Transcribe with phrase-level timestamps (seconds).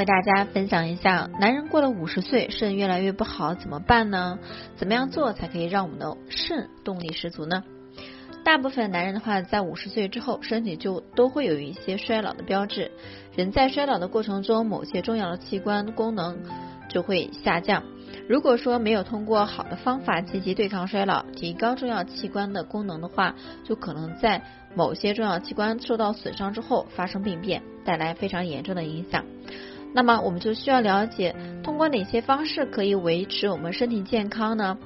[0.00, 4.38] 为大家分享一下，男人过了五十岁，肾越来越不好，怎么办呢？
[4.76, 7.64] 怎么样做才可以让我们的肾动力十足呢？
[8.44, 12.92] 大部分男人的话，在五十岁之后，身体就都会有一些衰老的标志。
[13.34, 16.44] 人在衰老的过程中，某些重要的器官功能
[16.88, 17.82] 就会下降。
[18.28, 23.34] 如果说没有通过好的方法积极对抗衰老，提高重要器官的功能的话，
[23.64, 24.40] 就可能在
[24.76, 29.24] 某些重要器官受到损伤之后发生病变，带来非常严重的影响。
[29.98, 31.34] 那么我们就需要了解，
[31.64, 34.78] 通过哪些方式可以维持我们身体健康呢？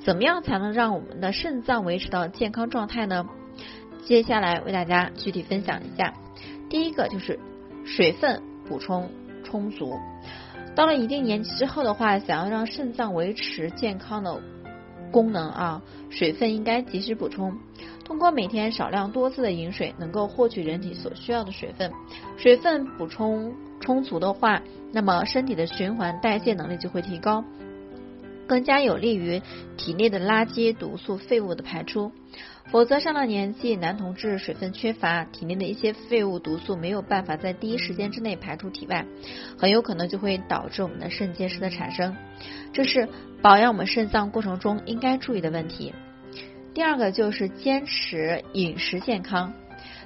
[0.00, 3.24] 怎么样才能让我们的肾脏维持到健康状态呢？
[4.02, 6.12] 接下来为大家具体分享一下。
[6.68, 7.38] 第一个就是
[7.84, 9.08] 水分补充
[9.44, 9.94] 充足。
[10.74, 14.42] 到了一定年纪之后的话，想要让肾脏维持健康的
[15.12, 17.56] 功能啊，水分应该及时补充。
[18.04, 21.92] 通过每天少量多次的饮水，能够获取人体所需要的水分。
[22.36, 23.54] 水分补充。
[23.86, 27.44] 充足的话，那么身体的循环代谢能力就会提高，
[28.48, 29.40] 更加有利于
[29.76, 32.10] 体内的垃圾、毒素、废物的排出。
[32.72, 39.06] 否则，上了年纪男同志水分缺乏，体内的一些废物、毒素没有办法在第一时间之内排出体外，
[39.56, 42.16] 很有可能就会导致我们的肾结石的产生。
[42.72, 43.08] 这是
[43.40, 45.94] 保养我们肾脏过程中应该注意的问题。
[46.74, 49.52] 第二个就是坚持饮食健康。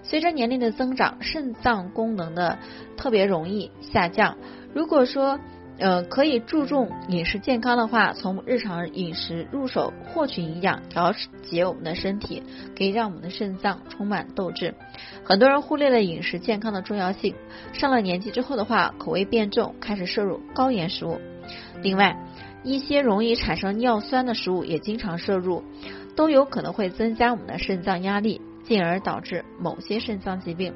[0.02, 2.58] 随着年龄的增长，肾脏功能的
[2.96, 4.36] 特别容易下降。
[4.74, 5.38] 如果说
[5.78, 12.42] 呃可以注重饮食健康的话，从日常饮食入手，获取营养，调节我们的身体，
[12.76, 14.74] 可以让我们的肾脏充满斗志。
[15.24, 17.34] 很多人忽略了饮食健康的重要性，
[17.72, 21.18] 上了年纪之后的话，口味变重，开始摄入高盐食物。
[21.82, 22.16] 另外，
[22.62, 25.64] 一些容易产生尿酸的食物也经常摄入，
[26.14, 28.40] 都有可能会增加我们的肾脏压力。
[28.70, 30.72] 进而导致某些肾脏疾病。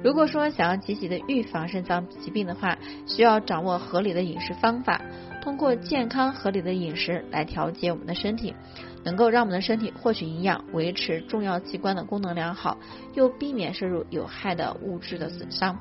[0.00, 5.02] 如果说想要积极的预防肾脏疾病的话，需要掌握合理的饮食方法，
[5.42, 8.54] 通过健康合理的饮食来调节我们的身体，
[9.02, 12.78] 能够让我们的身体获取营养，维持重要器官的功能良好，
[13.14, 15.76] 又避免摄入有害的物质的损伤。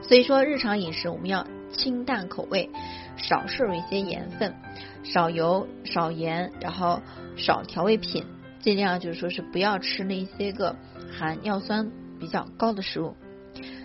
[0.00, 2.70] 所以说，日常饮食我们要清淡口味，
[3.18, 4.54] 少摄入一些盐分，
[5.02, 7.02] 少油少盐，然后
[7.36, 8.24] 少调味品。
[8.64, 10.74] 尽量就是说是不要吃那些个
[11.12, 11.86] 含尿酸
[12.18, 13.14] 比较高的食物。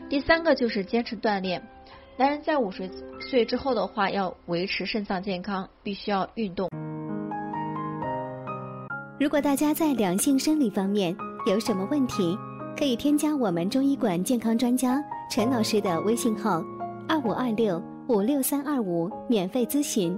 [0.10, 1.62] 第三个就是坚持锻炼。
[2.18, 6.70] 男人在五十岁之后的话，要维持肾脏健康，必须要运动。
[9.20, 11.14] 如果大家在两性生理方面
[11.46, 12.38] 有什么问题，
[12.78, 16.64] 可以添加我们中医馆健康专家陈老师的微信号：
[17.06, 20.18] 二五二六五六三二五，免费咨询。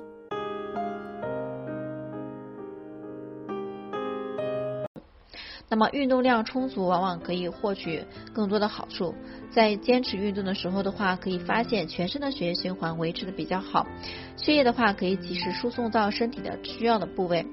[5.72, 9.16] 那么运动量充足，往往可以获取更多的好处。
[9.52, 13.88] 在坚持运动的时候的话，可以发现全身的血液循环维持的比较好，
[14.36, 17.46] 血液的话可以及时输送到身体的需要的部位。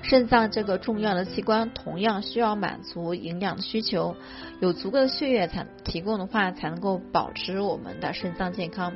[0.00, 4.16] 肾脏这个重要的器官同样需要满足营养的需求，
[4.60, 8.94] 有足够的血液才提供的话，才能够保持我们的肾脏健康。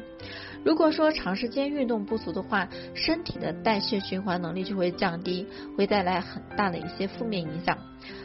[0.65, 7.77] 如果说长时间运动不足的话，身体的代谢循环能力就会降低，会带来很大的一些负面影响。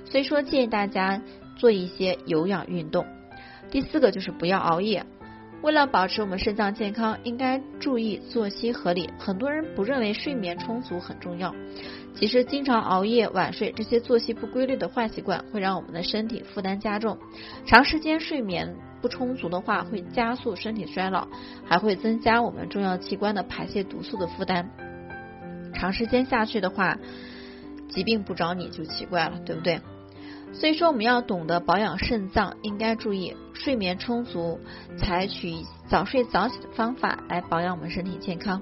[0.09, 1.21] 所以说，建议大家
[1.55, 3.05] 做一些有氧运动。
[3.71, 5.05] 第四个就是不要熬夜。
[5.61, 9.09] 为了保持我们肾脏健康，应该注意作息合理。
[9.17, 11.55] 很多人不认为睡眠充足很重要，
[12.13, 17.17] 其实经常熬夜、晚睡这些作息不规律的坏习惯，会让我们的身体负担加重。
[17.65, 21.27] 长时间睡眠不充足的话，会加速身体衰老，
[21.65, 24.69] 还会增加我们重要器官的排泄毒素的负担。
[25.73, 26.95] 长时间下去的话，
[27.89, 29.81] 疾病不找你就奇怪了，对不对？
[30.53, 34.59] 所以说，我们要懂得保养肾脏，应该注意睡眠充足，
[34.97, 35.53] 采取
[35.89, 38.61] 早睡早起的方法来保养我们身体健康。